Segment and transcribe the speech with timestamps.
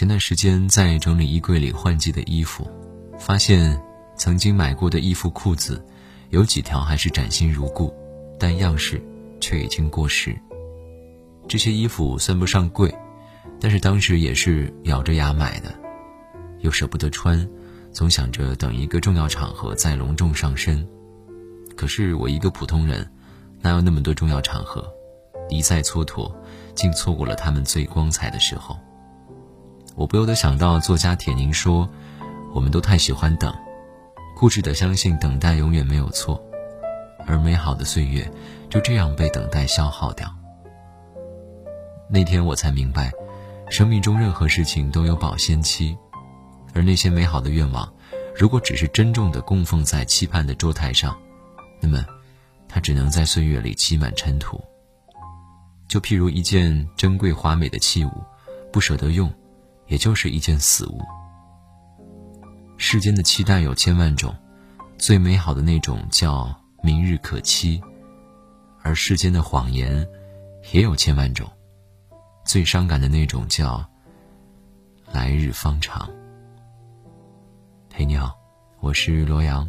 [0.00, 2.66] 前段时间在整理衣柜里换季的衣服，
[3.18, 3.78] 发现
[4.16, 5.84] 曾经买过的衣服、裤子，
[6.30, 7.94] 有几条还是崭新如故，
[8.38, 8.98] 但样式
[9.42, 10.34] 却已经过时。
[11.46, 12.90] 这些衣服算不上贵，
[13.60, 15.70] 但是当时也是咬着牙买的，
[16.60, 17.46] 又舍不得穿，
[17.92, 20.82] 总想着等一个重要场合再隆重上身。
[21.76, 23.06] 可是我一个普通人，
[23.60, 24.90] 哪有那么多重要场合？
[25.50, 26.34] 一再蹉跎，
[26.74, 28.74] 竟错过了他们最光彩的时候。
[29.94, 31.88] 我不由得想到作家铁凝说
[32.54, 33.54] ：“我们都太喜欢等，
[34.36, 36.42] 固执的相信等待永远没有错，
[37.26, 38.26] 而美好的岁月
[38.70, 40.32] 就这样被等待消耗掉。”
[42.08, 43.12] 那天我才明白，
[43.68, 45.96] 生命中任何事情都有保鲜期，
[46.72, 47.92] 而那些美好的愿望，
[48.34, 51.16] 如果只是珍重的供奉在期盼的桌台上，
[51.80, 52.04] 那么
[52.68, 54.60] 它只能在岁月里积满尘土。
[55.86, 58.10] 就譬如一件珍贵华美的器物，
[58.72, 59.30] 不舍得用。
[59.90, 61.02] 也就是一件死物。
[62.78, 64.34] 世间的期待有千万种，
[64.96, 67.78] 最美好的那种叫明日可期；
[68.82, 70.08] 而世间的谎言
[70.72, 71.50] 也有千万种，
[72.44, 73.84] 最伤感的那种叫
[75.12, 76.08] 来日方长。
[77.92, 78.32] 嘿，你好，
[78.78, 79.68] 我是罗阳，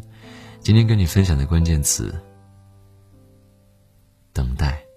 [0.59, 2.13] 今天跟你分享的关键词：
[4.31, 4.91] 等待。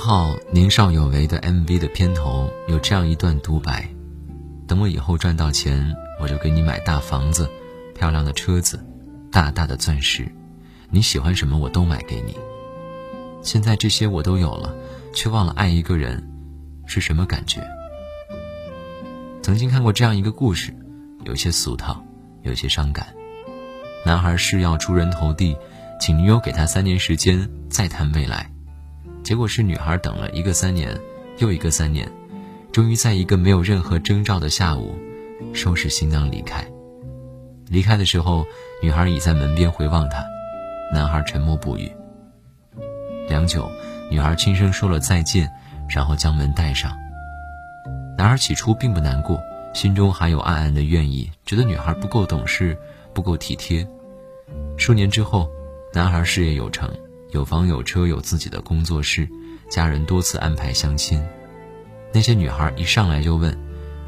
[0.00, 3.86] 号年少有为的 MV 的片头有这样一段独白
[4.66, 7.46] ：“等我以后赚到钱，我就给你买大房子、
[7.94, 8.82] 漂亮的车子、
[9.30, 10.26] 大大的钻石，
[10.88, 12.34] 你喜欢什么我都买给你。
[13.42, 14.74] 现在这些我都有了，
[15.12, 16.26] 却忘了爱一个人
[16.86, 17.60] 是什么感觉。”
[19.42, 20.74] 曾经看过这样一个故事，
[21.24, 22.02] 有些俗套，
[22.42, 23.06] 有些伤感。
[24.06, 25.54] 男孩誓要出人头地，
[26.00, 28.50] 请女友给他三年时间再谈未来。
[29.22, 30.98] 结果是女孩等了一个三年，
[31.38, 32.10] 又一个三年，
[32.72, 34.94] 终于在一个没有任何征兆的下午，
[35.52, 36.66] 收拾行囊离开。
[37.68, 38.44] 离开的时候，
[38.82, 40.24] 女孩倚在门边回望他，
[40.92, 41.90] 男孩沉默不语。
[43.28, 43.70] 良久，
[44.10, 45.48] 女孩轻声说了再见，
[45.88, 46.90] 然后将门带上。
[48.18, 49.40] 男孩起初并不难过，
[49.72, 52.76] 心中还有暗暗的怨意，觉得女孩不够懂事，
[53.14, 53.86] 不够体贴。
[54.76, 55.48] 数年之后，
[55.94, 56.90] 男孩事业有成。
[57.32, 59.28] 有房有车有自己的工作室，
[59.68, 61.22] 家人多次安排相亲，
[62.12, 63.56] 那些女孩一上来就问：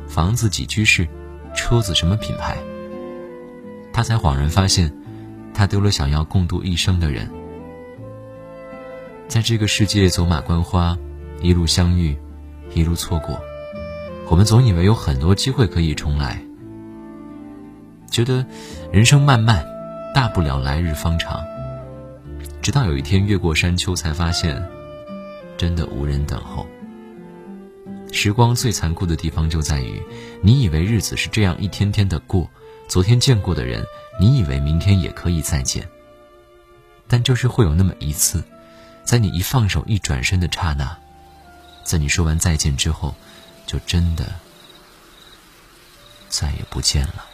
[0.08, 1.06] 房子几居室，
[1.54, 2.56] 车子什么品牌？
[3.92, 4.92] 他才恍然发现，
[5.54, 7.30] 他丢了想要共度一生的人。
[9.28, 10.98] 在这个世界走马观花，
[11.40, 12.16] 一路相遇，
[12.74, 13.40] 一路错过，
[14.28, 16.42] 我们总以为有很多机会可以重来，
[18.10, 18.44] 觉得
[18.90, 19.64] 人生漫漫，
[20.12, 21.40] 大不了来日方长。
[22.62, 24.64] 直到有一天越过山丘，才发现，
[25.58, 26.64] 真的无人等候。
[28.12, 30.00] 时光最残酷的地方就在于，
[30.40, 32.48] 你以为日子是这样一天天的过，
[32.86, 33.84] 昨天见过的人，
[34.20, 35.88] 你以为明天也可以再见。
[37.08, 38.44] 但就是会有那么一次，
[39.02, 40.96] 在你一放手、一转身的刹那，
[41.82, 43.12] 在你说完再见之后，
[43.66, 44.32] 就真的
[46.28, 47.26] 再也不见了。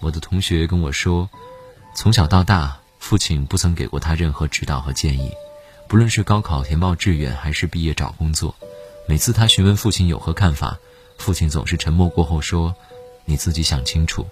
[0.00, 1.28] 我的同学跟我说，
[1.94, 5.30] 从小到大，父亲不曾给过他任何指导和建议。
[5.88, 8.54] 不论是高考填报志愿，还是毕业找工作，
[9.08, 10.78] 每次他询问父亲有何看法，
[11.16, 12.74] 父亲总是沉默过后说
[13.24, 14.26] ：“你自己想清楚。”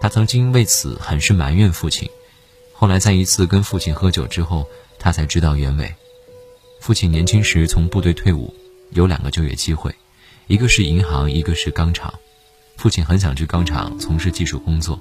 [0.00, 2.08] 他曾经为此很是埋怨父亲。
[2.72, 4.68] 后来在一次跟父亲喝酒之后，
[4.98, 5.92] 他才知道原委。
[6.80, 8.54] 父亲年轻时从部队退伍，
[8.90, 9.92] 有两个就业机会，
[10.46, 12.14] 一个是银行，一个是钢厂。
[12.78, 15.00] 父亲很想去钢厂从事技术工作，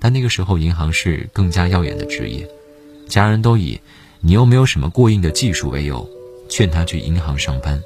[0.00, 2.48] 但那个时候银行是更加耀眼的职业，
[3.08, 3.80] 家人都以
[4.20, 6.04] 你又没有什么过硬的技术为由，
[6.48, 7.80] 劝他去银行上班。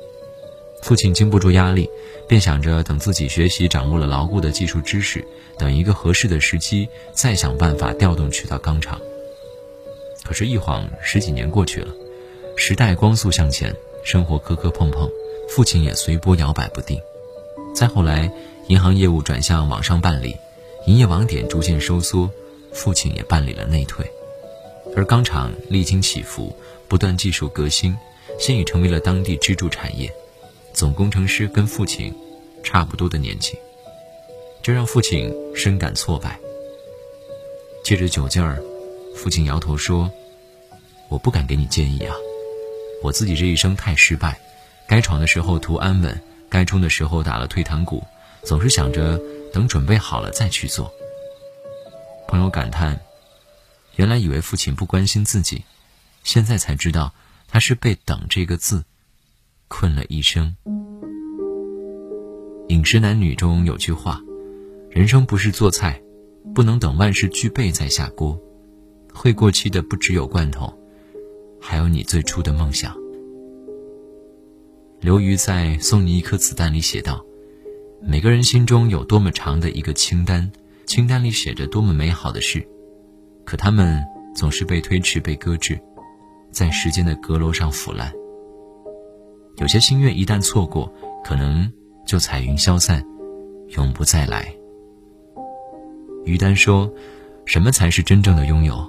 [0.83, 1.87] 父亲经不住压力，
[2.27, 5.23] 便想着等自己学习掌握了牢固的技术知识，
[5.59, 8.99] 等一个合适的时机，再想办法调动去到钢厂。
[10.25, 11.93] 可是，一晃十几年过去了，
[12.57, 15.11] 时代光速向前，生活磕磕碰碰，
[15.51, 16.99] 父亲也随波摇摆不定。
[17.75, 18.33] 再后来。
[18.69, 20.37] 银行业务转向网上办理，
[20.87, 22.29] 营业网点逐渐收缩，
[22.73, 24.05] 父亲也办理了内退。
[24.97, 26.57] 而钢厂历经起伏，
[26.89, 27.97] 不断技术革新，
[28.41, 30.13] 现已成为了当地支柱产业。
[30.73, 32.13] 总工程师跟父亲
[32.65, 33.57] 差不多的年纪，
[34.63, 36.37] 这让父亲深感挫败。
[37.85, 38.61] 借着酒劲儿，
[39.15, 40.11] 父亲摇头说
[41.09, 42.13] ：“我不敢给你建议啊，
[43.01, 44.41] 我自己这一生太失败，
[44.89, 46.21] 该闯的时候图安稳，
[46.51, 48.03] 该冲的时候打了退堂鼓。”
[48.47, 49.21] 总是想着
[49.53, 50.93] 等准备好了再去做，
[52.29, 53.01] 朋友感叹
[53.97, 55.65] ：“原来以为父亲不关心自己，
[56.23, 57.13] 现在才知道
[57.49, 58.85] 他是被‘等’这个字
[59.67, 60.55] 困了一生。”
[62.71, 64.23] 饮食男女中有句话
[64.91, 66.01] ：“人生不是做菜，
[66.55, 68.41] 不能等万事俱备再下锅。
[69.13, 70.73] 会过期的不只有罐头，
[71.61, 72.97] 还有你最初的梦想。”
[75.03, 77.26] 刘瑜在《送你一颗子弹》里写道
[78.09, 80.49] ：“每个人心中有多么长的一个清单，
[80.87, 82.65] 清单里写着多么美好的事，
[83.45, 84.01] 可他们
[84.33, 85.77] 总是被推迟、被搁置，
[86.53, 88.13] 在时间的阁楼上腐烂。
[89.57, 90.93] 有些心愿一旦错过，
[91.25, 91.69] 可能
[92.07, 93.05] 就彩云消散，
[93.71, 94.55] 永不再来。”
[96.25, 96.89] 于丹说
[97.45, 98.89] ：“什么才是真正的拥有？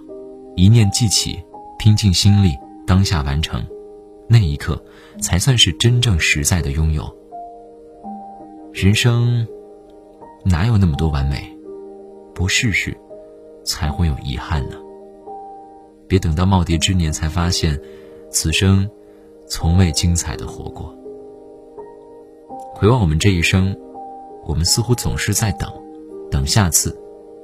[0.56, 1.44] 一念记起，
[1.80, 2.56] 拼尽心力，
[2.86, 3.66] 当下完成。”
[4.30, 4.80] 那一刻，
[5.20, 7.17] 才算是真正实在的拥有。
[8.78, 9.48] 人生
[10.46, 11.52] 哪有那么多完美？
[12.36, 12.96] 不试试，
[13.64, 14.76] 才会有遗憾呢。
[16.08, 17.76] 别等到耄耋之年才发现，
[18.30, 18.88] 此生
[19.48, 20.96] 从未精彩的活过。
[22.76, 23.76] 回望我们这一生，
[24.46, 25.68] 我们似乎总是在等，
[26.30, 26.96] 等下次，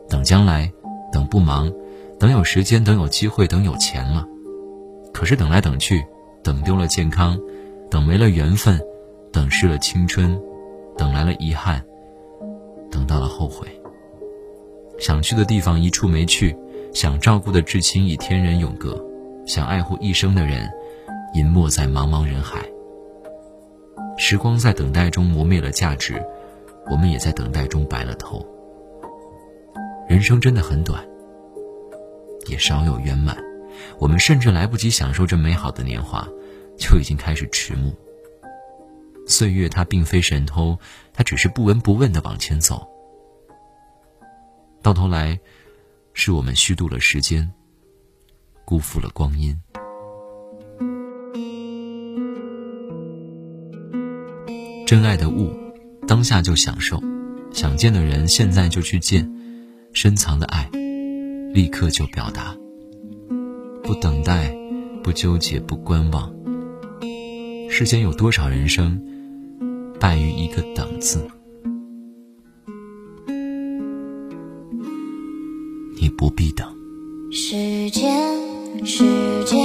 [0.08, 0.72] 等将来，
[1.12, 1.74] 等不忙，
[2.20, 4.24] 等有时间，等有机会，等有钱了。
[5.12, 6.06] 可是等来等去。
[6.44, 7.40] 等丢了健康，
[7.90, 8.80] 等没了缘分，
[9.32, 10.40] 等失了青春，
[10.98, 11.84] 等来了遗憾，
[12.92, 13.68] 等到了后悔。
[15.00, 16.56] 想去的地方一处没去，
[16.94, 19.04] 想照顾的至亲已天人永隔，
[19.46, 20.70] 想爱护一生的人，
[21.34, 22.60] 隐没在茫茫人海。
[24.18, 26.24] 时光在等待中磨灭了价值，
[26.92, 28.46] 我们也在等待中白了头。
[30.08, 31.04] 人生真的很短，
[32.46, 33.36] 也少有圆满。
[33.98, 36.28] 我们甚至来不及享受这美好的年华，
[36.78, 37.92] 就已经开始迟暮。
[39.26, 40.78] 岁月它并非神偷，
[41.14, 42.88] 它只是不闻不问的往前走。
[44.82, 45.40] 到头来，
[46.14, 47.50] 是我们虚度了时间，
[48.66, 49.58] 辜负了光阴。
[54.86, 55.52] 真爱的物，
[56.06, 56.98] 当下就享受；
[57.54, 59.26] 想见的人，现在就去见；
[59.94, 60.70] 深藏的爱，
[61.54, 62.56] 立刻就表达。
[63.82, 64.54] 不等待，
[65.02, 66.32] 不纠结，不观望。
[67.70, 69.02] 世间有多少人生
[70.04, 71.26] 败于一个“等”字？
[75.98, 76.68] 你不必等。
[77.32, 78.12] 时间，
[78.86, 79.06] 时
[79.48, 79.63] 间，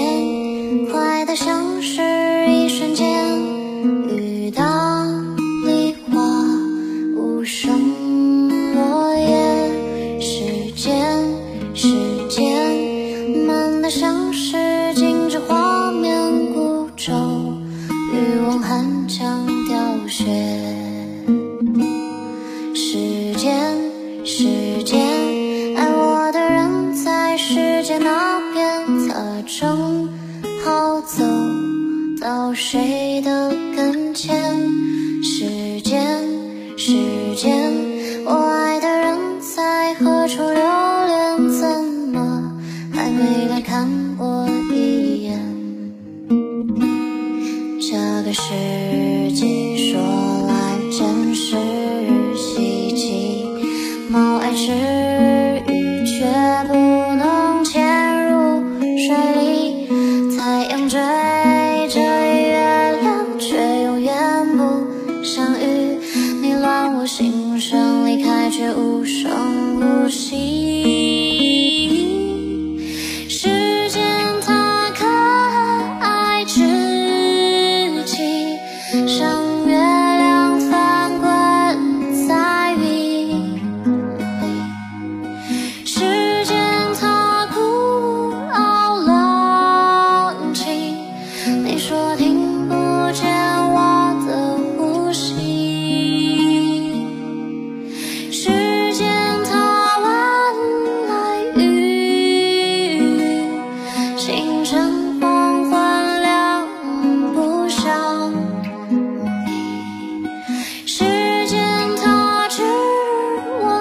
[18.88, 20.87] 城墙凋雪。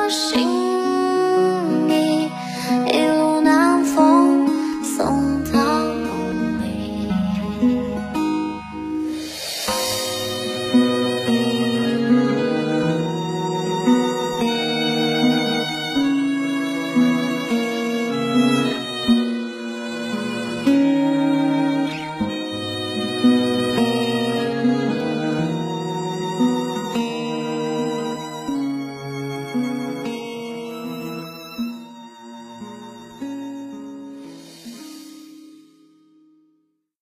[0.09, 0.56] 心